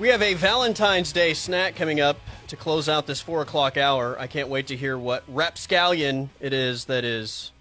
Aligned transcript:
We 0.00 0.08
have 0.08 0.22
a 0.22 0.32
Valentine's 0.32 1.12
Day 1.12 1.34
snack 1.34 1.76
coming 1.76 2.00
up 2.00 2.18
to 2.48 2.56
close 2.56 2.88
out 2.88 3.06
this 3.06 3.20
four 3.20 3.42
o'clock 3.42 3.76
hour. 3.76 4.18
I 4.18 4.26
can't 4.28 4.48
wait 4.48 4.66
to 4.68 4.76
hear 4.76 4.96
what 4.96 5.22
rapscallion 5.28 6.30
it 6.40 6.54
is 6.54 6.86
that 6.86 7.04
is 7.04 7.52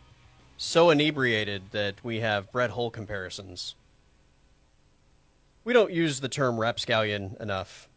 so 0.55 0.89
inebriated 0.89 1.63
that 1.71 1.95
we 2.01 2.21
have 2.21 2.49
bread 2.53 2.69
hole 2.69 2.91
comparisons. 2.91 3.75
We 5.65 5.73
don't 5.73 5.91
use 5.91 6.21
the 6.21 6.29
term 6.29 6.57
rapscallion 6.57 7.35
enough. 7.41 7.89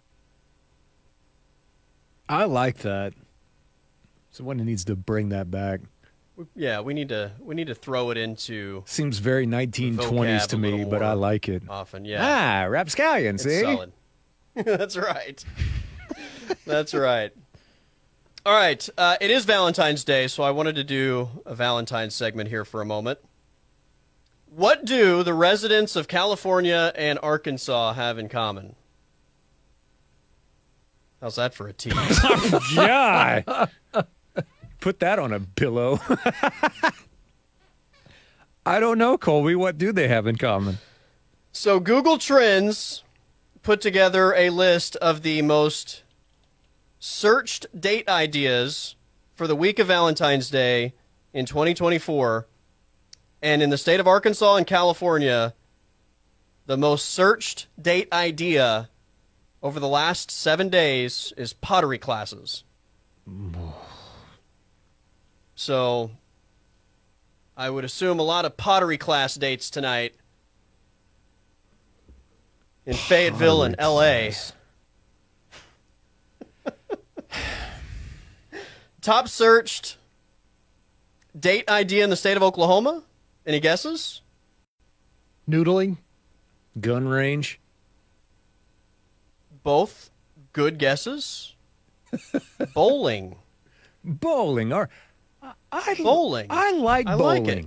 I 2.29 2.45
like 2.45 2.79
that. 2.79 3.15
Someone 4.33 4.57
needs 4.57 4.85
to 4.87 4.97
bring 4.97 5.29
that 5.29 5.53
back. 5.53 5.83
Yeah, 6.57 6.81
we 6.81 6.95
need 6.95 7.11
to 7.11 7.31
we 7.39 7.55
need 7.55 7.69
to 7.69 7.77
throw 7.77 8.11
it 8.11 8.17
into 8.17 8.83
Seems 8.87 9.19
very 9.19 9.47
1920s 9.47 10.49
to 10.49 10.59
me, 10.59 10.85
but 10.85 11.01
I 11.01 11.13
like 11.13 11.49
it. 11.49 11.63
often. 11.69 12.05
Yeah, 12.05 12.65
Ah, 12.65 12.67
rapscallion, 12.69 13.37
it's 13.37 13.45
see? 13.45 13.61
solid. 13.61 13.93
That's 14.65 14.97
right. 14.97 15.45
That's 16.67 16.93
right. 16.95 17.33
All 18.45 18.55
right. 18.55 18.87
Uh, 18.99 19.17
it 19.21 19.31
is 19.31 19.45
Valentine's 19.45 20.05
Day, 20.05 20.27
so 20.27 20.43
I 20.43 20.51
wanted 20.51 20.75
to 20.75 20.85
do 20.85 21.29
a 21.47 21.55
Valentine's 21.55 22.15
segment 22.15 22.51
here 22.51 22.65
for 22.65 22.81
a 22.81 22.85
moment. 22.85 23.19
What 24.55 24.85
do 24.85 25.23
the 25.23 25.33
residents 25.33 25.97
of 25.97 26.09
California 26.09 26.93
and 26.95 27.19
Arkansas 27.23 27.95
have 27.95 28.19
in 28.19 28.29
common? 28.29 28.75
How's 31.23 31.37
that 31.37 31.55
for 31.55 31.69
a 31.69 31.73
tease? 31.73 31.95
God. 32.75 33.71
Put 34.81 35.01
that 35.01 35.19
on 35.19 35.33
a 35.33 35.41
pillow. 35.41 36.01
I 38.67 38.81
don't 38.81 38.99
know, 38.99 39.17
Colby. 39.17 39.55
What 39.55 39.79
do 39.79 39.93
they 39.93 40.09
have 40.09 40.27
in 40.27 40.37
common? 40.37 40.79
so, 41.53 41.81
Google 41.81 42.19
Trends 42.19 43.02
put 43.63 43.81
together 43.81 44.35
a 44.35 44.51
list 44.51 44.97
of 44.97 45.23
the 45.23 45.43
most 45.43 46.03
searched 46.99 47.67
date 47.79 48.09
ideas 48.09 48.97
for 49.35 49.47
the 49.47 49.57
week 49.57 49.79
of 49.79 49.87
Valentine's 49.87 50.51
Day 50.51 50.95
in 51.33 51.47
2024. 51.47 52.47
And 53.41 53.63
in 53.63 53.71
the 53.71 53.79
state 53.79 54.01
of 54.01 54.07
Arkansas 54.07 54.57
and 54.57 54.67
California, 54.67 55.55
the 56.67 56.77
most 56.77 57.07
searched 57.07 57.67
date 57.81 58.09
idea 58.13 58.89
over 59.63 59.79
the 59.79 59.89
last 59.89 60.31
seven 60.31 60.69
days 60.69 61.33
is 61.37 61.53
pottery 61.53 61.99
classes. 61.99 62.65
So 65.55 66.11
I 67.57 67.71
would 67.71 67.85
assume 67.85 68.19
a 68.19 68.25
lot 68.25 68.45
of 68.45 68.57
pottery 68.57 68.99
class 68.99 69.35
dates 69.37 69.71
tonight 69.71 70.15
in 72.87 72.95
Fayetteville 72.95 73.63
and 73.65 73.77
LA. 73.79 74.31
Top 79.01 79.29
searched 79.29 79.97
date 81.39 81.69
idea 81.69 82.05
in 82.05 82.11
the 82.11 82.17
state 82.17 82.37
of 82.37 82.43
Oklahoma? 82.43 83.03
Any 83.47 83.61
guesses? 83.61 84.21
Noodling. 85.49 85.97
Gun 86.81 87.09
range? 87.09 87.61
Both 89.63 90.11
good 90.53 90.79
guesses. 90.79 91.55
Bowling. 92.75 93.37
Bowling. 94.05 94.73
Or, 94.73 94.89
I, 95.43 95.53
I, 95.71 95.95
Bowling. 96.03 96.47
I 96.51 96.73
like 96.73 97.09
I 97.09 97.17
bowling. 97.17 97.45
like 97.45 97.57
it. 97.59 97.67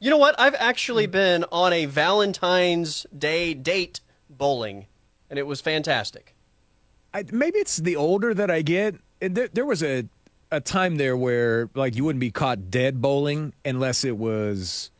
You 0.00 0.10
know 0.10 0.16
what? 0.16 0.38
I've 0.38 0.54
actually 0.54 1.06
been 1.06 1.44
on 1.52 1.72
a 1.72 1.84
Valentine's 1.86 3.06
Day 3.16 3.54
date 3.54 4.00
bowling, 4.30 4.86
and 5.28 5.38
it 5.38 5.46
was 5.46 5.60
fantastic. 5.60 6.34
I, 7.12 7.24
maybe 7.32 7.58
it's 7.58 7.76
the 7.78 7.96
older 7.96 8.32
that 8.34 8.50
I 8.50 8.62
get. 8.62 8.94
and 9.20 9.34
There, 9.34 9.48
there 9.52 9.64
was 9.66 9.82
a 9.82 10.04
a 10.52 10.60
time 10.60 10.96
there 10.96 11.16
where 11.16 11.68
like 11.74 11.94
you 11.94 12.04
wouldn't 12.04 12.20
be 12.20 12.30
caught 12.32 12.70
dead 12.72 13.00
bowling 13.00 13.52
unless 13.64 14.04
it 14.04 14.16
was 14.16 14.90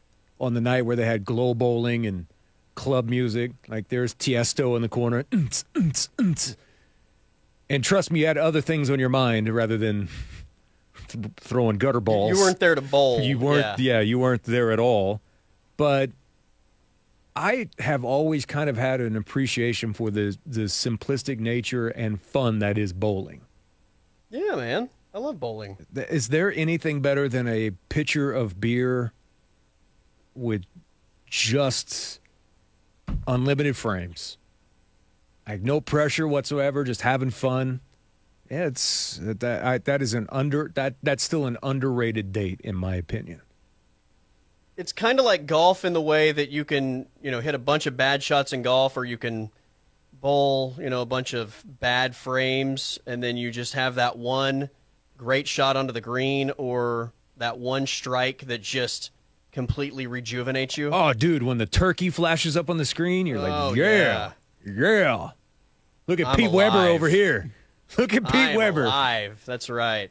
on 0.41 0.55
the 0.55 0.61
night 0.61 0.83
where 0.83 0.95
they 0.95 1.05
had 1.05 1.25
glow 1.25 1.55
bowling 1.55 2.07
and 2.07 2.27
club 2.77 3.09
music. 3.09 3.53
Like 3.69 3.89
there's 3.89 4.15
Tiesto 4.15 4.77
in 4.77 4.83
the 4.83 4.89
corner, 4.89 5.25
and 7.69 7.85
trust 7.85 8.11
me, 8.11 8.21
you 8.21 8.27
had 8.27 8.39
other 8.39 8.61
things 8.61 8.91
on 8.91 8.99
your 8.99 9.09
mind 9.09 9.49
rather 9.49 9.77
than 9.77 10.09
th- 11.09 11.27
throwing 11.37 11.79
gutter 11.79 12.01
balls. 12.01 12.37
You 12.37 12.43
weren't 12.45 12.61
there 12.61 12.75
to 12.75 12.81
bowl. 12.81 13.21
You 13.21 13.39
weren't, 13.39 13.79
Yeah. 13.79 13.95
yeah, 13.97 14.01
you 14.01 14.19
weren't 14.19 14.43
there 14.45 14.73
at 14.73 14.79
all. 14.81 15.21
But 15.77 16.11
I 17.41 17.69
have 17.79 18.05
always 18.05 18.45
kind 18.45 18.69
of 18.69 18.77
had 18.77 19.01
an 19.01 19.17
appreciation 19.17 19.95
for 19.95 20.11
the 20.11 20.37
the 20.45 20.63
simplistic 20.63 21.39
nature 21.39 21.89
and 21.89 22.21
fun 22.21 22.59
that 22.59 22.77
is 22.77 22.93
bowling. 22.93 23.41
Yeah, 24.29 24.57
man. 24.57 24.91
I 25.15 25.19
love 25.19 25.41
bowling. 25.41 25.79
Is 25.95 26.29
there 26.29 26.53
anything 26.53 27.01
better 27.01 27.31
than 27.31 27.49
a 27.49 27.71
pitcher 27.89 28.31
of 28.31 28.61
beer 28.61 29.13
with 30.35 30.65
just 31.27 32.21
unlimited 33.27 33.75
frames? 33.75 34.37
Like 35.49 35.63
no 35.63 35.81
pressure 35.81 36.29
whatsoever, 36.29 36.85
just 36.85 37.01
having 37.01 37.31
fun. 37.31 37.81
Yeah, 38.51 38.67
it's 38.67 39.19
that 39.23 39.65
I, 39.65 39.79
that 39.79 40.03
is 40.03 40.13
an 40.13 40.27
under 40.31 40.71
that 40.75 40.97
that's 41.03 41.23
still 41.23 41.47
an 41.47 41.57
underrated 41.63 42.33
date 42.33 42.61
in 42.63 42.77
my 42.77 42.97
opinion. 42.97 43.41
It's 44.81 44.93
kind 44.93 45.19
of 45.19 45.27
like 45.27 45.45
golf 45.47 45.85
in 45.85 45.93
the 45.93 46.01
way 46.01 46.33
that 46.33 46.49
you 46.49 46.65
can, 46.65 47.07
you 47.21 47.31
know, 47.31 47.41
hit 47.41 47.55
a 47.55 47.59
bunch 47.59 47.85
of 47.87 47.99
bad 47.99 48.23
shots 48.23 48.55
in 48.55 48.63
golf, 48.63 48.97
or 48.97 49.05
you 49.05 49.19
can 49.19 49.51
bowl, 50.11 50.75
you 50.79 50.89
know, 50.89 51.03
a 51.03 51.07
bunch 51.07 51.35
of 51.35 51.63
bad 51.67 52.17
frames, 52.17 52.99
and 53.07 53.23
then 53.23 53.37
you 53.37 53.51
just 53.51 53.75
have 53.75 53.97
that 53.97 54.17
one 54.17 54.71
great 55.19 55.47
shot 55.47 55.77
onto 55.77 55.93
the 55.93 56.01
green, 56.01 56.51
or 56.57 57.13
that 57.37 57.59
one 57.59 57.87
strike 57.87 58.47
that 58.47 58.63
just 58.63 59.11
completely 59.53 60.07
rejuvenates 60.07 60.79
you. 60.79 60.89
Oh, 60.91 61.13
dude, 61.13 61.43
when 61.43 61.59
the 61.59 61.67
turkey 61.67 62.09
flashes 62.09 62.57
up 62.57 62.71
on 62.71 62.79
the 62.79 62.87
screen, 62.87 63.27
you're 63.27 63.39
like, 63.39 63.53
Oh, 63.53 63.75
yeah, 63.75 64.33
yeah. 64.65 65.31
Look 66.07 66.21
at 66.21 66.27
I'm 66.29 66.37
Pete 66.37 66.51
Weber 66.51 66.89
over 66.89 67.09
here. 67.09 67.51
Look 67.99 68.15
at 68.15 68.25
Pete 68.25 68.57
Weber. 68.57 68.85
alive. 68.85 69.43
That's 69.45 69.69
right. 69.69 70.11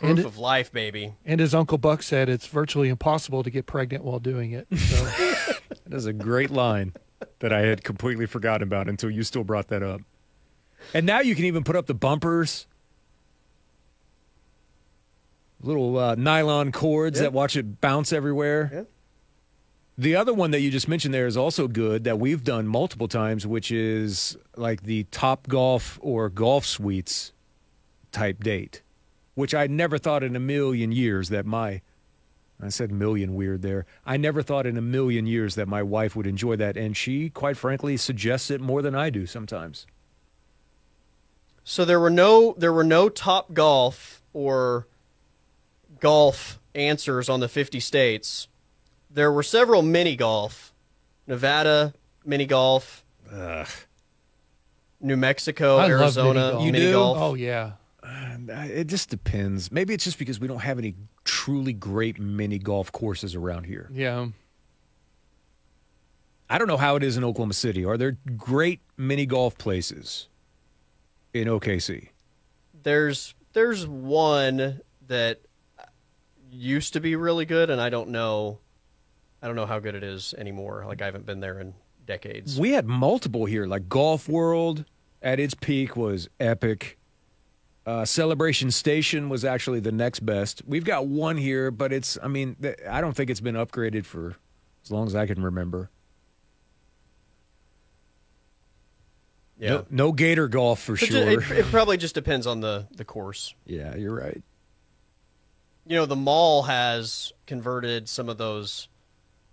Proof 0.00 0.10
And 0.10 0.18
it- 0.18 0.24
of 0.26 0.38
life, 0.38 0.72
baby. 0.72 1.14
And 1.24 1.40
as 1.40 1.54
Uncle 1.54 1.78
Buck 1.78 2.02
said, 2.02 2.28
it's 2.28 2.46
virtually 2.46 2.88
impossible 2.88 3.42
to 3.42 3.50
get 3.50 3.66
pregnant 3.66 4.02
while 4.04 4.18
doing 4.18 4.52
it. 4.52 4.66
So 4.76 5.04
That 5.86 5.96
is 5.96 6.06
a 6.06 6.12
great 6.12 6.50
line 6.50 6.94
that 7.40 7.52
I 7.52 7.60
had 7.60 7.84
completely 7.84 8.26
forgotten 8.26 8.62
about 8.66 8.88
until 8.88 9.10
you 9.10 9.22
still 9.22 9.44
brought 9.44 9.68
that 9.68 9.82
up. 9.82 10.00
And 10.94 11.04
now 11.06 11.20
you 11.20 11.34
can 11.34 11.44
even 11.44 11.62
put 11.64 11.76
up 11.76 11.86
the 11.86 11.94
bumpers, 11.94 12.66
little 15.60 15.98
uh, 15.98 16.14
nylon 16.14 16.72
cords 16.72 17.18
Yeah. 17.18 17.24
that 17.24 17.32
watch 17.32 17.56
it 17.56 17.80
bounce 17.80 18.12
everywhere. 18.12 18.70
Yeah. 18.72 18.82
The 19.98 20.16
other 20.16 20.32
one 20.32 20.50
that 20.52 20.60
you 20.60 20.70
just 20.70 20.88
mentioned 20.88 21.12
there 21.12 21.26
is 21.26 21.36
also 21.36 21.68
good 21.68 22.04
that 22.04 22.18
we've 22.18 22.42
done 22.42 22.66
multiple 22.66 23.06
times, 23.08 23.46
which 23.46 23.70
is 23.70 24.36
like 24.56 24.84
the 24.84 25.04
Top 25.10 25.46
Golf 25.48 25.98
or 26.00 26.30
Golf 26.30 26.64
Suites 26.64 27.32
type 28.10 28.42
date, 28.42 28.80
which 29.40 29.54
I 29.54 29.66
never 29.66 29.98
thought 29.98 30.22
in 30.22 30.36
a 30.36 30.40
million 30.40 30.92
years 30.92 31.28
that 31.30 31.46
my 31.46 31.80
I 32.62 32.68
said 32.68 32.92
million 32.92 33.34
weird 33.34 33.62
there. 33.62 33.86
I 34.04 34.18
never 34.18 34.42
thought 34.42 34.66
in 34.66 34.76
a 34.76 34.82
million 34.82 35.26
years 35.26 35.54
that 35.54 35.66
my 35.66 35.82
wife 35.82 36.14
would 36.14 36.26
enjoy 36.26 36.56
that, 36.56 36.76
and 36.76 36.94
she, 36.94 37.30
quite 37.30 37.56
frankly, 37.56 37.96
suggests 37.96 38.50
it 38.50 38.60
more 38.60 38.82
than 38.82 38.94
I 38.94 39.08
do 39.08 39.24
sometimes. 39.24 39.86
So 41.64 41.84
there 41.86 41.98
were 41.98 42.10
no 42.10 42.54
there 42.58 42.72
were 42.72 42.84
no 42.84 43.08
top 43.08 43.54
golf 43.54 44.22
or 44.32 44.86
golf 46.00 46.60
answers 46.74 47.28
on 47.28 47.40
the 47.40 47.48
50 47.48 47.80
states. 47.80 48.48
There 49.10 49.32
were 49.32 49.42
several 49.42 49.82
mini 49.82 50.14
golf. 50.16 50.72
Nevada 51.26 51.94
mini 52.24 52.44
golf, 52.44 53.04
New 55.00 55.16
Mexico, 55.16 55.78
I 55.78 55.82
love 55.86 55.90
Arizona 56.02 56.34
mini 56.34 56.50
golf. 56.52 56.64
You 56.66 56.72
mini 56.72 56.84
do? 56.86 56.92
golf. 56.92 57.18
oh 57.18 57.34
yeah, 57.34 57.62
And 57.64 57.72
I- 57.72 57.76
Uh, 58.10 58.62
it 58.62 58.86
just 58.86 59.08
depends. 59.08 59.70
Maybe 59.70 59.94
it's 59.94 60.04
just 60.04 60.18
because 60.18 60.40
we 60.40 60.48
don't 60.48 60.60
have 60.60 60.78
any 60.78 60.94
truly 61.24 61.72
great 61.72 62.18
mini 62.18 62.58
golf 62.58 62.90
courses 62.92 63.34
around 63.34 63.64
here. 63.64 63.88
yeah. 63.92 64.26
I 66.52 66.58
don't 66.58 66.66
know 66.66 66.76
how 66.78 66.96
it 66.96 67.04
is 67.04 67.16
in 67.16 67.22
Oklahoma 67.22 67.54
City. 67.54 67.84
Are 67.84 67.96
there 67.96 68.18
great 68.36 68.80
mini 68.96 69.24
golf 69.24 69.56
places 69.56 70.26
in 71.32 71.46
OKC? 71.46 72.08
There's 72.82 73.34
there's 73.52 73.86
one 73.86 74.80
that 75.06 75.42
used 76.50 76.92
to 76.94 77.00
be 77.00 77.14
really 77.14 77.44
good 77.44 77.70
and 77.70 77.80
I 77.80 77.88
don't 77.88 78.08
know 78.08 78.58
I 79.40 79.46
don't 79.46 79.54
know 79.54 79.66
how 79.66 79.78
good 79.78 79.94
it 79.94 80.02
is 80.02 80.34
anymore. 80.38 80.84
Like 80.88 81.00
I 81.00 81.04
haven't 81.04 81.24
been 81.24 81.38
there 81.38 81.60
in 81.60 81.74
decades. 82.04 82.58
We 82.58 82.72
had 82.72 82.84
multiple 82.86 83.44
here, 83.46 83.66
like 83.66 83.88
Golf 83.88 84.28
World 84.28 84.84
at 85.22 85.38
its 85.38 85.54
peak 85.54 85.96
was 85.96 86.28
epic. 86.40 86.98
Uh, 87.90 88.04
Celebration 88.04 88.70
Station 88.70 89.28
was 89.28 89.44
actually 89.44 89.80
the 89.80 89.90
next 89.90 90.20
best. 90.20 90.62
We've 90.64 90.84
got 90.84 91.08
one 91.08 91.36
here, 91.36 91.72
but 91.72 91.92
it's, 91.92 92.16
I 92.22 92.28
mean, 92.28 92.54
th- 92.62 92.78
I 92.88 93.00
don't 93.00 93.14
think 93.16 93.30
it's 93.30 93.40
been 93.40 93.56
upgraded 93.56 94.04
for 94.06 94.36
as 94.84 94.92
long 94.92 95.08
as 95.08 95.16
I 95.16 95.26
can 95.26 95.42
remember. 95.42 95.90
Yeah. 99.58 99.70
No, 99.70 99.86
no 99.90 100.12
gator 100.12 100.46
golf 100.46 100.80
for 100.80 100.92
But 100.92 101.00
sure. 101.00 101.42
It, 101.42 101.50
it 101.50 101.66
probably 101.66 101.96
just 101.96 102.14
depends 102.14 102.46
on 102.46 102.60
the, 102.60 102.86
the 102.92 103.04
course. 103.04 103.54
yeah, 103.66 103.96
you're 103.96 104.14
right. 104.14 104.40
You 105.84 105.96
know, 105.96 106.06
the 106.06 106.14
mall 106.14 106.62
has 106.62 107.32
converted 107.48 108.08
some 108.08 108.28
of 108.28 108.38
those 108.38 108.86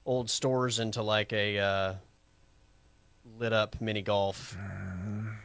old 0.05 0.29
stores 0.29 0.77
into 0.77 1.01
like 1.01 1.33
a 1.33 1.57
uh, 1.57 1.93
lit 3.39 3.51
up 3.51 3.81
mini 3.81 4.03
golf. 4.03 4.55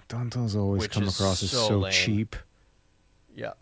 Dante's 0.08 0.54
always 0.54 0.88
come 0.88 1.08
across 1.08 1.42
as 1.42 1.52
so 1.52 1.68
so 1.68 1.78
lame. 1.78 1.92
cheap. 1.92 2.36
Yeah. 3.34 3.52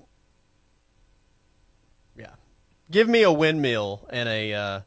Yeah. 2.17 2.35
Give 2.91 3.09
me 3.09 3.23
a 3.23 3.33
windmill 3.33 4.07
and 4.11 4.29
a 4.29 4.53
uh, 4.55 4.81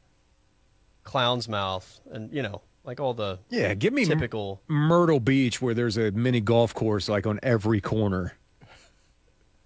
clown's 1.03 1.47
mouth 1.47 1.99
and, 2.11 2.33
you 2.33 2.41
know, 2.41 2.61
like 2.83 2.99
all 2.99 3.13
the 3.13 3.39
Yeah, 3.49 3.73
give 3.73 3.93
me 3.93 4.05
typical. 4.05 4.61
Myrtle 4.67 5.19
Beach 5.19 5.61
where 5.61 5.73
there's 5.73 5.97
a 5.97 6.11
mini 6.11 6.41
golf 6.41 6.73
course 6.73 7.07
like 7.07 7.25
on 7.25 7.39
every 7.41 7.81
corner. 7.81 8.33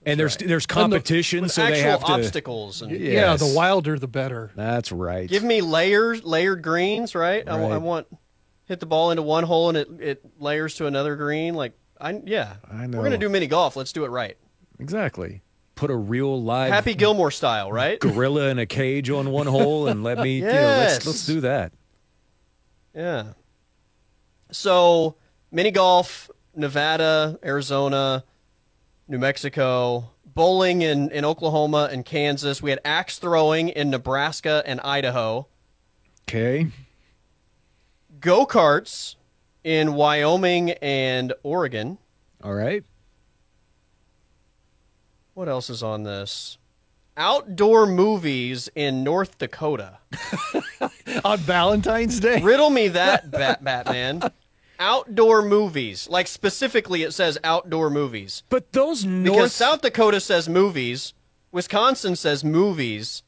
And 0.06 0.18
there's 0.18 0.38
right. 0.40 0.48
there's 0.48 0.66
competition, 0.66 1.44
with 1.44 1.52
so 1.52 1.66
they 1.66 1.82
have 1.82 2.00
to. 2.00 2.14
obstacles. 2.14 2.82
And, 2.82 2.92
Yeah, 2.92 3.36
the 3.36 3.54
wilder 3.54 4.00
the 4.00 4.08
better. 4.08 4.52
That's 4.56 4.90
right. 4.90 5.28
Give 5.28 5.44
me 5.44 5.60
layers, 5.60 6.24
layered 6.24 6.62
greens, 6.62 7.14
right? 7.14 7.48
I, 7.48 7.62
I 7.62 7.78
want 7.78 8.08
hit 8.68 8.80
the 8.80 8.86
ball 8.86 9.12
into 9.12 9.24
one 9.24 9.44
hole 9.44 9.70
and 9.70 9.78
it, 9.78 9.88
it 10.00 10.26
layers 10.40 10.76
to 10.76 10.86
another 10.86 11.16
green. 11.18 11.56
Like 11.56 11.74
I 12.00 12.22
yeah, 12.24 12.56
I 12.72 12.88
know. 12.88 13.00
We're 13.00 13.04
gonna 13.06 13.18
do 13.18 13.28
mini 13.28 13.48
golf. 13.48 13.76
Let's 13.76 13.92
do 13.92 14.06
it 14.06 14.10
right. 14.10 14.38
Exactly. 14.80 15.42
Put 15.76 15.92
a 15.92 15.96
real 15.96 16.42
live 16.42 16.72
Happy 16.72 16.96
Gilmore 16.96 17.30
style, 17.32 17.72
right? 17.72 18.00
gorilla 18.00 18.50
in 18.50 18.58
a 18.58 18.66
cage 18.66 19.10
on 19.10 19.30
one 19.30 19.46
hole 19.58 19.88
and 19.88 20.04
let 20.04 20.18
me. 20.20 20.38
You 20.38 20.46
know, 20.46 20.52
let's 20.52 20.94
Yes. 20.96 21.06
let's 21.06 21.26
do 21.26 21.42
that. 21.42 21.72
Yeah. 22.96 23.34
So 24.52 25.16
mini 25.52 25.72
golf, 25.72 26.32
Nevada, 26.56 27.38
Arizona, 27.44 28.24
New 29.08 29.20
Mexico, 29.20 30.12
bowling 30.26 30.82
in, 30.82 31.12
in 31.12 31.26
Oklahoma 31.26 31.90
and 31.92 32.04
Kansas. 32.06 32.62
We 32.62 32.70
had 32.72 32.80
axe 32.84 33.20
throwing 33.20 33.70
in 33.70 33.90
Nebraska 33.90 34.64
and 34.66 34.80
Idaho. 34.82 35.48
Okay. 36.28 36.68
Go 38.20 38.46
karts 38.46 39.16
in 39.64 39.94
Wyoming 39.94 40.72
and 40.72 41.34
Oregon. 41.44 41.98
All 42.44 42.54
right. 42.54 42.84
What 45.38 45.48
else 45.48 45.70
is 45.70 45.84
on 45.84 46.02
this? 46.02 46.58
Outdoor 47.16 47.86
movies 47.86 48.70
in 48.74 49.04
North 49.04 49.38
Dakota. 49.38 50.00
On 51.24 51.38
Valentine's 51.38 52.20
Day? 52.20 52.42
Riddle 52.42 52.72
me 52.72 52.88
that, 52.88 53.30
Bat- 53.30 53.64
Batman. 53.64 54.32
Outdoor 54.80 55.44
movies. 55.44 56.10
Like 56.10 56.28
specifically, 56.28 57.04
it 57.04 57.14
says 57.14 57.38
outdoor 57.44 57.92
movies. 57.92 58.42
But 58.50 58.74
those 58.74 59.06
North 59.06 59.36
Because 59.36 59.54
South 59.54 59.82
Dakota 59.82 60.20
says 60.22 60.50
movies, 60.50 61.14
Wisconsin 61.52 62.16
says 62.16 62.44
movies, 62.44 63.22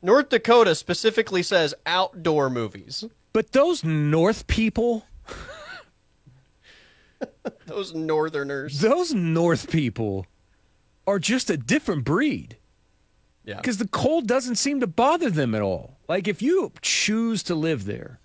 North 0.00 0.30
Dakota 0.30 0.74
specifically 0.74 1.42
says 1.42 1.74
outdoor 1.84 2.48
movies. 2.48 3.04
but 3.34 3.52
those 3.52 3.84
North 3.84 4.46
people, 4.46 5.04
Those 7.66 7.94
northerners. 7.94 8.80
those 8.80 9.12
North 9.12 9.70
people 9.70 10.26
are 11.06 11.18
just 11.18 11.50
a 11.50 11.56
different 11.56 12.04
breed. 12.04 12.56
Yeah. 13.42 13.56
because 13.56 13.78
the 13.78 13.88
cold 13.88 14.28
doesn't 14.28 14.56
seem 14.56 14.80
to 14.80 14.86
bother 14.86 15.30
them 15.30 15.54
at 15.54 15.62
all. 15.62 15.96
Like 16.08 16.28
if 16.28 16.42
you 16.42 16.72
choose 16.82 17.42
to 17.44 17.54
live 17.54 17.86
there, 17.86 18.20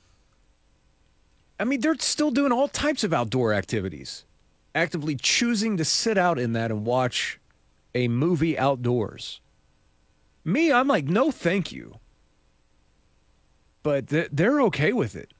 I 1.58 1.64
mean, 1.64 1.80
they're 1.80 1.96
still 2.00 2.32
doing 2.32 2.52
all 2.52 2.68
types 2.68 3.04
of 3.04 3.14
outdoor 3.14 3.54
activities, 3.54 4.26
actively 4.76 5.16
choosing 5.16 5.78
to 5.78 5.86
sit 5.86 6.18
out 6.18 6.38
in 6.38 6.52
that 6.54 6.70
and 6.70 6.86
watch 6.86 7.40
a 7.96 8.10
movie 8.10 8.60
outdoors. 8.60 9.40
Me, 10.44 10.72
I'm 10.72 10.88
like, 10.88 11.06
no, 11.06 11.32
thank 11.32 11.72
you. 11.72 12.00
But 13.84 14.10
th- 14.10 14.30
they're 14.34 14.62
okay 14.64 14.92
with 14.92 15.16
it. 15.16 15.32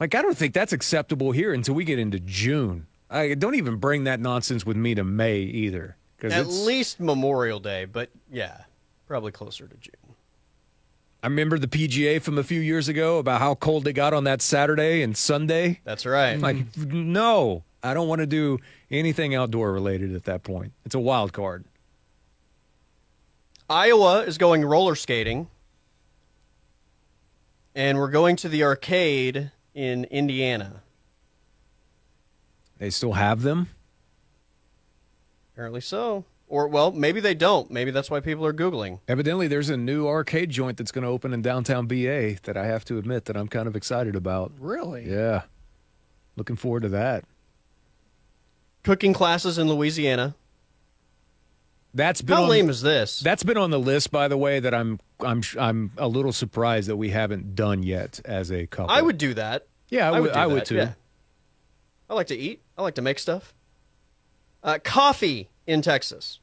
Like, 0.00 0.14
I 0.14 0.22
don't 0.22 0.36
think 0.36 0.54
that's 0.54 0.72
acceptable 0.72 1.30
here 1.30 1.52
until 1.52 1.74
we 1.74 1.84
get 1.84 2.00
into 2.00 2.18
June. 2.18 2.87
I 3.10 3.34
don't 3.34 3.54
even 3.54 3.76
bring 3.76 4.04
that 4.04 4.20
nonsense 4.20 4.66
with 4.66 4.76
me 4.76 4.94
to 4.94 5.04
May 5.04 5.40
either. 5.40 5.96
At 6.20 6.26
it's- 6.32 6.46
least 6.66 7.00
Memorial 7.00 7.60
Day, 7.60 7.84
but 7.84 8.10
yeah, 8.30 8.62
probably 9.06 9.32
closer 9.32 9.66
to 9.66 9.76
June. 9.76 9.94
I 11.22 11.26
remember 11.26 11.58
the 11.58 11.68
PGA 11.68 12.20
from 12.20 12.38
a 12.38 12.44
few 12.44 12.60
years 12.60 12.88
ago 12.88 13.18
about 13.18 13.40
how 13.40 13.54
cold 13.56 13.88
it 13.88 13.94
got 13.94 14.14
on 14.14 14.24
that 14.24 14.40
Saturday 14.40 15.02
and 15.02 15.16
Sunday. 15.16 15.80
That's 15.84 16.06
right. 16.06 16.34
I'm 16.34 16.40
Like, 16.40 16.76
no, 16.76 17.64
I 17.82 17.92
don't 17.94 18.06
want 18.08 18.20
to 18.20 18.26
do 18.26 18.58
anything 18.90 19.34
outdoor 19.34 19.72
related 19.72 20.14
at 20.14 20.24
that 20.24 20.44
point. 20.44 20.72
It's 20.84 20.94
a 20.94 21.00
wild 21.00 21.32
card. 21.32 21.64
Iowa 23.68 24.22
is 24.22 24.38
going 24.38 24.64
roller 24.64 24.94
skating. 24.94 25.48
And 27.74 27.98
we're 27.98 28.10
going 28.10 28.36
to 28.36 28.48
the 28.48 28.64
arcade 28.64 29.50
in 29.74 30.04
Indiana. 30.04 30.82
They 32.78 32.90
still 32.90 33.14
have 33.14 33.42
them. 33.42 33.68
Apparently 35.54 35.80
so. 35.80 36.24
Or, 36.50 36.66
well, 36.66 36.92
maybe 36.92 37.20
they 37.20 37.34
don't. 37.34 37.70
Maybe 37.70 37.90
that's 37.90 38.10
why 38.10 38.20
people 38.20 38.46
are 38.46 38.54
Googling. 38.54 39.00
Evidently, 39.06 39.48
there's 39.48 39.68
a 39.68 39.76
new 39.76 40.06
arcade 40.06 40.48
joint 40.50 40.78
that's 40.78 40.92
going 40.92 41.02
to 41.02 41.08
open 41.08 41.34
in 41.34 41.42
downtown 41.42 41.86
BA 41.86 42.36
that 42.44 42.56
I 42.56 42.64
have 42.64 42.84
to 42.86 42.96
admit 42.96 43.26
that 43.26 43.36
I'm 43.36 43.48
kind 43.48 43.68
of 43.68 43.76
excited 43.76 44.16
about. 44.16 44.52
Really? 44.58 45.10
Yeah. 45.10 45.42
Looking 46.36 46.56
forward 46.56 46.84
to 46.84 46.88
that. 46.90 47.24
Cooking 48.82 49.12
classes 49.12 49.58
in 49.58 49.68
Louisiana. 49.68 50.36
That's 51.92 52.22
been 52.22 52.36
How 52.36 52.44
on, 52.44 52.48
lame 52.48 52.70
is 52.70 52.80
this? 52.80 53.20
That's 53.20 53.42
been 53.42 53.56
on 53.56 53.70
the 53.70 53.78
list, 53.78 54.10
by 54.10 54.28
the 54.28 54.36
way. 54.36 54.60
That 54.60 54.72
I'm 54.72 55.00
I'm 55.20 55.42
I'm 55.58 55.90
a 55.96 56.06
little 56.06 56.32
surprised 56.32 56.88
that 56.88 56.96
we 56.96 57.10
haven't 57.10 57.54
done 57.54 57.82
yet 57.82 58.20
as 58.24 58.52
a 58.52 58.66
couple. 58.66 58.90
I 58.90 59.02
would 59.02 59.18
do 59.18 59.34
that. 59.34 59.66
Yeah, 59.88 60.10
I 60.10 60.20
would. 60.20 60.32
do 60.32 60.38
I 60.38 60.46
would 60.46 60.64
too. 60.64 60.76
yeah. 60.76 60.92
I 62.08 62.14
like 62.14 62.28
to 62.28 62.36
eat. 62.36 62.62
I 62.76 62.82
like 62.82 62.94
to 62.94 63.02
make 63.02 63.18
stuff. 63.18 63.54
Uh, 64.62 64.78
coffee 64.82 65.48
in 65.66 65.82
Texas. 65.82 66.40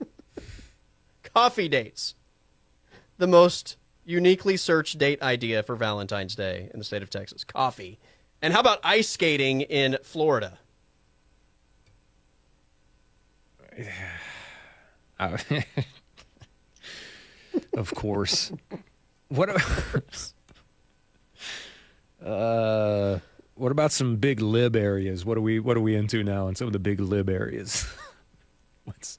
coffee 1.34 1.68
dates. 1.68 2.14
The 3.18 3.26
most 3.26 3.76
uniquely 4.04 4.56
searched 4.56 4.98
date 4.98 5.20
idea 5.22 5.62
for 5.62 5.76
Valentine's 5.76 6.34
Day 6.34 6.70
in 6.72 6.78
the 6.78 6.84
state 6.84 7.02
of 7.02 7.10
Texas. 7.10 7.44
Coffee. 7.44 7.98
And 8.40 8.52
how 8.52 8.60
about 8.60 8.78
ice 8.84 9.08
skating 9.08 9.62
in 9.62 9.98
Florida? 10.02 10.58
Uh, 15.18 15.38
of 17.76 17.94
course. 17.94 18.52
What? 19.28 19.50
uh, 22.24 23.18
what 23.56 23.72
about 23.72 23.92
some 23.92 24.16
big 24.16 24.40
lib 24.40 24.76
areas? 24.76 25.24
What 25.24 25.38
are 25.38 25.40
we 25.42 25.58
What 25.60 25.76
are 25.76 25.80
we 25.80 25.94
into 25.94 26.22
now 26.24 26.48
in 26.48 26.54
some 26.54 26.66
of 26.66 26.72
the 26.72 26.78
big 26.78 27.00
lib 27.00 27.28
areas? 27.30 27.86
what's 28.84 29.18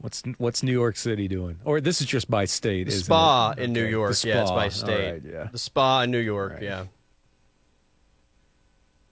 What's 0.00 0.22
What's 0.38 0.62
New 0.62 0.72
York 0.72 0.96
City 0.96 1.26
doing? 1.26 1.58
Or 1.64 1.80
this 1.80 2.00
is 2.00 2.06
just 2.06 2.30
by 2.30 2.44
state, 2.44 2.84
The 2.84 2.92
spa 2.92 3.54
it? 3.56 3.64
in 3.64 3.72
New 3.72 3.84
York. 3.84 4.14
The 4.16 4.28
Yeah, 4.28 4.40
it's 4.42 4.50
spa. 4.50 4.56
by 4.56 4.68
state. 4.68 5.10
right, 5.12 5.22
yeah. 5.24 5.48
The 5.50 5.58
spa 5.58 6.02
in 6.02 6.10
New 6.12 6.18
York. 6.20 6.52
Right. 6.52 6.62
Yeah. 6.62 6.84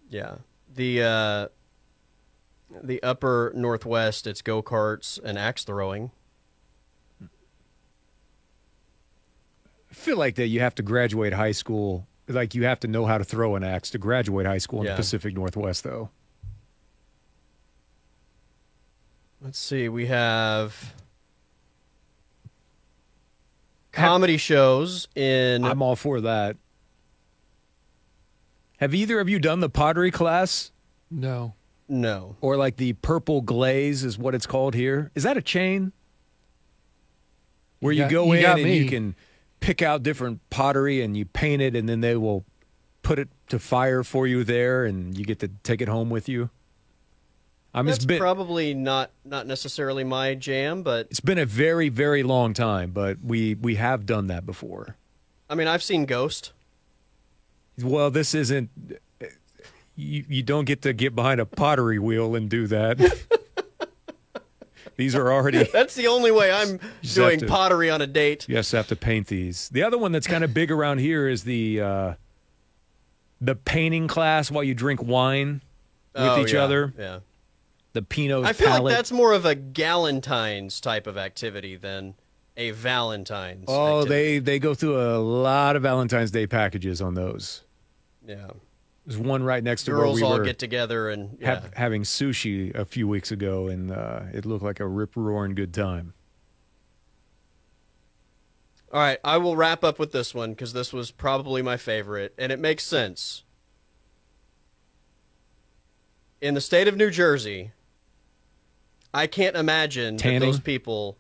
Yeah. 0.09 0.37
The 0.73 1.03
uh, 1.03 1.49
the 2.83 3.03
upper 3.03 3.53
northwest, 3.57 4.27
it's 4.29 4.43
go 4.43 4.63
karts 4.63 5.19
and 5.25 5.37
axe 5.39 5.65
throwing. 5.65 6.11
I 9.91 9.95
feel 9.95 10.19
like 10.19 10.35
that 10.37 10.49
you 10.49 10.61
have 10.61 10.75
to 10.77 10.83
graduate 10.83 11.33
high 11.33 11.53
school. 11.53 12.07
Like 12.29 12.55
you 12.55 12.65
have 12.65 12.81
to 12.81 12.89
know 12.89 13.07
how 13.07 13.19
to 13.19 13.25
throw 13.25 13.55
an 13.57 13.63
axe 13.63 13.91
to 13.91 13.99
graduate 13.99 14.47
high 14.47 14.59
school 14.59 14.81
in 14.81 14.87
Yeah. 14.87 14.93
the 14.93 14.97
Pacific 14.97 15.35
Northwest, 15.35 15.85
though. 15.85 16.11
Let's 19.41 19.59
see. 19.59 19.89
We 19.89 20.07
have 20.07 20.95
comedy 23.93 24.37
shows 24.37 25.09
in. 25.15 25.65
I'm 25.65 25.83
all 25.83 25.95
for 25.97 26.21
that. 26.23 26.57
Have 28.79 28.95
either 28.95 29.21
of 29.21 29.29
you 29.29 29.39
done 29.39 29.61
the 29.61 29.69
pottery 29.71 30.11
class? 30.11 30.73
No. 31.11 31.55
no. 31.89 32.35
or 32.41 32.57
like 32.57 32.77
the 32.77 32.95
purple 32.95 33.41
glaze 33.41 34.03
is 34.05 34.19
what 34.19 34.35
it's 34.35 34.47
called 34.47 34.75
here. 34.75 35.11
Is 35.15 35.23
that 35.23 35.37
a 35.37 35.43
chain? 35.43 35.93
Where 37.79 37.93
You 37.93 37.99
you, 38.03 38.05
got- 38.05 38.11
go 38.11 38.25
you 38.27 38.33
in 38.35 38.43
got 38.43 38.59
and 38.59 38.69
you 38.71 38.87
can 38.89 39.15
pick 39.61 39.83
out 39.83 40.03
different 40.03 40.41
pottery 40.51 41.03
and 41.03 41.17
you 41.17 41.25
paint 41.25 41.63
it 41.63 41.75
and 41.75 41.89
then 41.89 42.01
they 42.01 42.17
will 42.17 42.45
put 43.03 43.19
it 43.19 43.29
to 43.49 43.59
fire 43.59 44.03
for 44.03 44.27
you 44.27 44.45
there 44.45 44.85
and 44.85 45.17
you 45.17 45.25
get 45.25 45.39
to 45.41 45.49
take 45.63 45.81
it 45.81 45.89
home 45.89 46.11
with 46.11 46.29
you. 46.29 46.51
I 47.73 47.81
mean, 47.81 47.87
That's 47.87 47.99
it's 47.99 48.05
been 48.07 48.19
probably 48.19 48.73
not 48.73 49.11
not 49.25 49.47
necessarily 49.47 50.03
my 50.03 50.35
jam, 50.35 50.83
but 50.83 51.09
it's 51.11 51.21
been 51.21 51.39
a 51.39 51.45
very 51.45 51.91
very 51.91 52.23
long 52.23 52.55
time, 52.55 52.91
but 52.91 53.19
we 53.23 53.55
we 53.55 53.75
have 53.75 54.07
done 54.07 54.29
that 54.29 54.47
before. 54.47 54.97
I 55.51 55.55
mean, 55.55 55.69
I've 55.69 55.83
seen 55.83 56.07
Ghost. 56.07 56.53
Well, 57.83 58.11
this 58.11 58.35
isn't. 58.35 58.71
You, 59.95 60.25
you 60.29 60.43
don't 60.43 60.65
get 60.65 60.83
to 60.83 60.93
get 60.93 61.15
behind 61.15 61.41
a 61.41 61.47
pottery 61.47 61.99
wheel 61.99 62.35
and 62.35 62.49
do 62.49 62.67
that. 62.67 62.99
these 64.97 65.15
are 65.15 65.33
already. 65.33 65.65
That's 65.73 65.95
the 65.95 66.07
only 66.09 66.31
way 66.31 66.51
I'm 66.53 66.81
doing 67.03 67.41
to- 67.41 67.47
pottery 67.47 67.91
on 67.91 68.01
a 68.03 68.07
date. 68.07 68.49
You 68.49 68.55
just 68.57 68.73
have 68.73 68.89
to 68.89 68.97
paint 68.97 69.27
these. 69.29 69.69
The 69.69 69.83
other 69.83 69.99
one 69.99 70.13
that's 70.13 70.27
kind 70.27 70.43
of 70.45 70.53
big 70.55 70.71
around 70.71 70.99
here 70.99 71.29
is 71.29 71.45
the 71.45 71.81
uh, 71.81 72.15
the 73.41 73.55
painting 73.55 74.09
class 74.09 74.51
while 74.51 74.65
you 74.65 74.75
drink 74.75 75.03
wine 75.03 75.61
with 76.15 76.23
Oh, 76.23 76.41
each 76.43 76.53
yeah, 76.55 76.63
other. 76.65 76.95
Yeah. 76.99 77.19
The 77.93 78.03
Pinot 78.03 78.45
I 78.45 78.53
feel 78.53 78.69
palette. 78.69 78.85
like 78.85 78.95
that's 78.95 79.13
more 79.13 79.33
of 79.33 79.47
a 79.47 79.55
Galentine's 79.57 80.81
type 80.83 81.07
of 81.07 81.17
activity 81.17 81.77
than 81.77 82.15
a 82.57 82.71
Valentine's. 82.73 83.65
Oh, 83.69 84.01
activity. 84.03 84.09
they 84.09 84.39
they 84.39 84.59
go 84.59 84.75
through 84.75 85.01
a 85.01 85.17
lot 85.19 85.77
of 85.77 85.83
Valentine's 85.83 86.31
Day 86.31 86.47
packages 86.47 87.01
on 87.01 87.15
those. 87.15 87.63
yeah. 88.27 88.49
There's 89.07 89.19
one 89.19 89.45
right 89.45 89.63
next 89.63 89.85
to 89.85 89.93
Girls 89.93 90.03
where 90.03 90.15
we 90.15 90.23
all 90.23 90.39
were 90.39 90.45
get 90.45 90.59
together 90.59 91.11
and 91.11 91.39
yeah. 91.41 91.61
ha- 91.61 91.69
having 91.77 92.03
sushi 92.03 92.75
a 92.75 92.85
few 92.85 93.07
weeks 93.07 93.31
ago, 93.31 93.69
and 93.69 93.93
uh, 93.93 94.23
it 94.33 94.45
looked 94.45 94.65
like 94.65 94.81
a 94.81 94.87
rip 94.87 95.15
roaring 95.15 95.55
good 95.55 95.73
time. 95.73 96.13
All 98.93 99.01
right, 99.01 99.19
I 99.23 99.37
will 99.37 99.55
wrap 99.55 99.85
up 99.85 100.01
with 100.01 100.11
this 100.11 100.35
one 100.35 100.51
because 100.51 100.73
this 100.73 100.93
was 100.93 101.13
probably 101.13 101.63
my 101.63 101.77
favorite, 101.77 102.35
and 102.37 102.51
it 102.51 102.59
makes 102.59 102.83
sense. 102.83 103.45
In 106.41 106.55
the 106.55 106.61
state 106.61 106.89
of 106.89 106.97
New 106.97 107.11
Jersey, 107.11 107.73
I 109.15 109.29
can't 109.29 109.57
imagine 109.57 110.17
that 110.17 110.41
those 110.41 110.61
people 110.61 111.17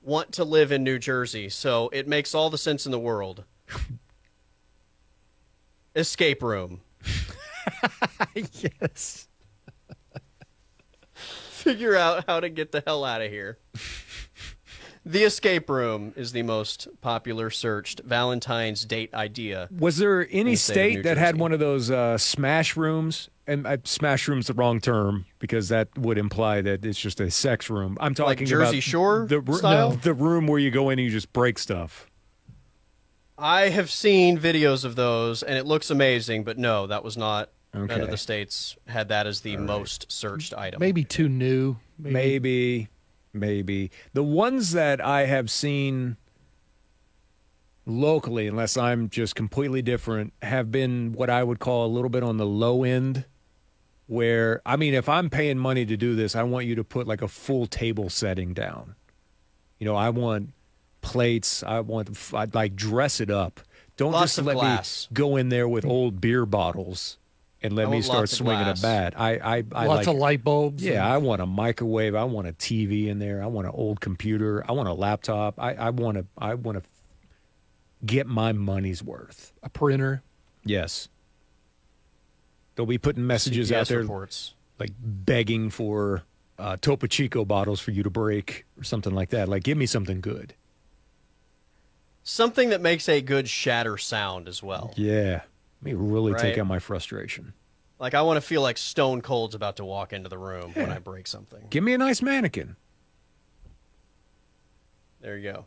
want 0.00 0.32
to 0.32 0.44
live 0.44 0.72
in 0.72 0.82
New 0.82 0.98
Jersey, 0.98 1.48
so 1.48 1.88
it 1.92 2.08
makes 2.08 2.34
all 2.34 2.50
the 2.50 2.58
sense 2.58 2.84
in 2.84 2.92
the 2.92 2.98
world. 2.98 3.44
Escape 5.94 6.42
room. 6.42 6.80
yes. 8.34 9.28
Figure 11.14 11.96
out 11.96 12.24
how 12.26 12.40
to 12.40 12.48
get 12.48 12.72
the 12.72 12.82
hell 12.86 13.04
out 13.04 13.22
of 13.22 13.30
here. 13.30 13.58
The 15.04 15.24
escape 15.24 15.68
room 15.68 16.12
is 16.14 16.30
the 16.30 16.44
most 16.44 16.86
popular 17.00 17.50
searched 17.50 18.02
Valentine's 18.04 18.84
date 18.84 19.12
idea. 19.12 19.68
Was 19.76 19.96
there 19.96 20.28
any 20.30 20.52
the 20.52 20.56
state 20.56 20.74
state 20.92 21.02
that 21.02 21.16
had 21.18 21.38
one 21.38 21.52
of 21.52 21.58
those 21.58 21.90
uh, 21.90 22.18
smash 22.18 22.76
rooms? 22.76 23.28
And 23.44 23.66
uh, 23.66 23.78
smash 23.82 24.28
room's 24.28 24.46
the 24.46 24.54
wrong 24.54 24.80
term 24.80 25.26
because 25.40 25.68
that 25.70 25.88
would 25.98 26.16
imply 26.16 26.60
that 26.60 26.84
it's 26.84 27.00
just 27.00 27.20
a 27.20 27.28
sex 27.32 27.68
room. 27.68 27.98
I'm 28.00 28.14
talking 28.14 28.38
about 28.38 28.48
Jersey 28.48 28.76
about 28.76 28.82
Shore 28.82 29.26
the, 29.28 29.42
style? 29.54 29.90
no, 29.90 29.96
the 29.96 30.14
room 30.14 30.46
where 30.46 30.60
you 30.60 30.70
go 30.70 30.90
in 30.90 31.00
and 31.00 31.06
you 31.06 31.10
just 31.10 31.32
break 31.32 31.58
stuff. 31.58 32.08
I 33.38 33.70
have 33.70 33.90
seen 33.90 34.38
videos 34.38 34.84
of 34.84 34.94
those, 34.96 35.42
and 35.42 35.58
it 35.58 35.66
looks 35.66 35.90
amazing. 35.90 36.44
But 36.44 36.58
no, 36.58 36.86
that 36.86 37.02
was 37.02 37.16
not. 37.16 37.50
Okay. 37.74 37.86
None 37.86 37.90
Okay. 37.92 38.00
of 38.02 38.10
the 38.10 38.18
states 38.18 38.76
had 38.86 39.08
that 39.08 39.26
as 39.26 39.40
the 39.40 39.56
most 39.56 40.12
searched 40.12 40.52
item. 40.52 40.78
Maybe 40.80 41.04
too 41.04 41.28
new. 41.28 41.76
Maybe. 41.98 42.12
Maybe, 42.12 42.88
maybe 43.32 43.90
the 44.12 44.22
ones 44.22 44.72
that 44.72 45.00
I 45.00 45.24
have 45.24 45.50
seen 45.50 46.18
locally, 47.86 48.46
unless 48.46 48.76
I'm 48.76 49.08
just 49.08 49.34
completely 49.34 49.80
different, 49.82 50.32
have 50.42 50.70
been 50.70 51.12
what 51.14 51.30
I 51.30 51.42
would 51.42 51.58
call 51.60 51.86
a 51.86 51.88
little 51.92 52.10
bit 52.10 52.22
on 52.22 52.36
the 52.36 52.46
low 52.46 52.84
end. 52.84 53.24
Where 54.06 54.60
I 54.66 54.76
mean, 54.76 54.92
if 54.92 55.08
I'm 55.08 55.30
paying 55.30 55.56
money 55.58 55.86
to 55.86 55.96
do 55.96 56.14
this, 56.14 56.36
I 56.36 56.42
want 56.42 56.66
you 56.66 56.74
to 56.74 56.84
put 56.84 57.06
like 57.06 57.22
a 57.22 57.28
full 57.28 57.66
table 57.66 58.10
setting 58.10 58.52
down. 58.52 58.96
You 59.78 59.86
know, 59.86 59.96
I 59.96 60.10
want 60.10 60.50
plates. 61.12 61.62
I 61.62 61.80
want 61.80 62.08
I'd 62.34 62.54
like 62.54 62.74
dress 62.76 63.20
it 63.20 63.30
up. 63.30 63.60
Don't 63.96 64.12
Lots 64.12 64.36
just 64.36 64.46
let 64.46 64.54
glass. 64.54 65.08
me 65.10 65.14
go 65.14 65.36
in 65.36 65.48
there 65.50 65.68
with 65.68 65.84
old 65.84 66.20
beer 66.20 66.46
bottles 66.46 67.18
and 67.62 67.74
let 67.74 67.88
me 67.90 68.00
start 68.02 68.20
lots 68.20 68.32
of 68.32 68.38
swinging 68.38 68.66
a 68.66 68.74
bat. 68.80 69.14
I 69.20 69.36
I, 69.36 69.56
I 69.72 69.86
Lots 69.86 70.06
like 70.06 70.14
of 70.14 70.20
light 70.20 70.42
bulbs. 70.42 70.82
yeah, 70.82 71.04
and 71.04 71.12
I 71.12 71.18
want 71.18 71.40
a 71.42 71.46
microwave. 71.46 72.14
I 72.14 72.24
want 72.24 72.48
a 72.48 72.52
TV 72.52 73.06
in 73.08 73.18
there. 73.18 73.42
I 73.42 73.46
want 73.46 73.66
an 73.66 73.72
old 73.76 74.00
computer. 74.00 74.64
I 74.68 74.72
want 74.72 74.88
a 74.88 74.94
laptop. 74.94 75.60
I, 75.60 75.74
I 75.74 75.90
want 75.90 76.16
to. 76.18 76.26
I 76.38 76.54
want 76.54 76.82
to 76.82 76.88
get 78.04 78.26
my 78.26 78.52
money's 78.52 79.02
worth. 79.02 79.52
a 79.62 79.68
printer. 79.68 80.22
Yes. 80.64 81.08
They'll 82.74 82.86
be 82.86 82.98
putting 82.98 83.26
messages 83.26 83.70
CPS 83.70 83.76
out 83.76 83.88
there 83.88 83.98
reports. 84.00 84.54
like 84.78 84.90
begging 84.98 85.70
for 85.70 86.22
uh, 86.58 86.76
Topo 86.80 87.06
Chico 87.06 87.44
bottles 87.44 87.80
for 87.80 87.90
you 87.90 88.02
to 88.02 88.10
break 88.10 88.64
or 88.78 88.84
something 88.84 89.14
like 89.14 89.28
that. 89.30 89.48
Like, 89.48 89.62
give 89.62 89.76
me 89.76 89.86
something 89.86 90.20
good. 90.20 90.54
Something 92.24 92.70
that 92.70 92.80
makes 92.80 93.08
a 93.08 93.20
good 93.20 93.48
shatter 93.48 93.98
sound 93.98 94.48
as 94.48 94.62
well. 94.62 94.92
Yeah. 94.96 95.42
Let 95.80 95.82
me 95.82 95.94
really 95.94 96.34
take 96.34 96.58
out 96.58 96.66
my 96.66 96.78
frustration. 96.78 97.52
Like 97.98 98.14
I 98.14 98.22
want 98.22 98.36
to 98.36 98.40
feel 98.40 98.62
like 98.62 98.78
Stone 98.78 99.22
Cold's 99.22 99.54
about 99.54 99.76
to 99.76 99.84
walk 99.84 100.12
into 100.12 100.28
the 100.28 100.38
room 100.38 100.72
when 100.74 100.90
I 100.90 100.98
break 100.98 101.26
something. 101.26 101.66
Give 101.70 101.82
me 101.82 101.92
a 101.92 101.98
nice 101.98 102.22
mannequin. 102.22 102.76
There 105.20 105.36
you 105.36 105.52
go. 105.52 105.64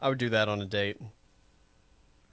I 0.00 0.08
would 0.08 0.18
do 0.18 0.30
that 0.30 0.48
on 0.48 0.60
a 0.60 0.66
date. 0.66 0.98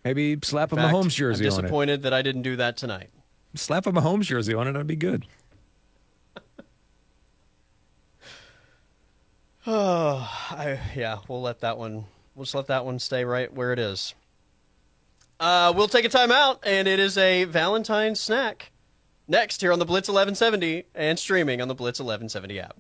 Maybe 0.04 0.38
slap 0.44 0.72
a 0.72 0.76
fact, 0.76 0.94
Mahomes 0.94 1.14
jersey 1.16 1.46
I'm 1.46 1.54
on 1.54 1.60
it. 1.60 1.62
disappointed 1.64 2.02
that 2.04 2.14
I 2.14 2.22
didn't 2.22 2.42
do 2.44 2.56
that 2.56 2.78
tonight. 2.78 3.10
Slap 3.56 3.86
a 3.86 3.92
Mahomes 3.92 4.24
jersey 4.24 4.54
on 4.54 4.68
it. 4.68 4.76
I'd 4.76 4.88
be 4.88 4.96
good. 4.96 5.26
Oh, 9.68 10.30
I, 10.52 10.80
yeah, 10.96 11.20
we'll 11.28 11.42
let 11.42 11.60
that 11.62 11.78
one. 11.78 12.06
We'll 12.36 12.46
just 12.46 12.56
let 12.56 12.68
that 12.68 12.86
one 12.86 13.00
stay 13.00 13.26
right 13.26 13.54
where 13.54 13.74
it 13.74 13.80
is. 13.80 14.16
Uh, 15.40 15.74
we'll 15.76 15.88
take 15.88 16.06
a 16.06 16.10
time 16.10 16.32
out, 16.32 16.60
and 16.64 16.88
it 16.88 17.00
is 17.00 17.18
a 17.18 17.46
Valentine's 17.46 18.20
snack. 18.20 18.72
Next, 19.28 19.62
here 19.62 19.72
on 19.72 19.80
the 19.80 19.86
Blitz 19.86 20.08
1170 20.08 20.86
and 20.96 21.20
streaming 21.20 21.62
on 21.62 21.68
the 21.68 21.76
Blitz 21.76 22.00
1170 22.00 22.60
app. 22.60 22.76